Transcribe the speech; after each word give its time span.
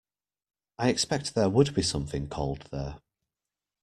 I 0.79 0.89
expect 0.89 1.35
there 1.35 1.47
would 1.51 1.75
be 1.75 1.83
something 1.83 2.27
cold 2.27 2.67
there. 2.71 2.99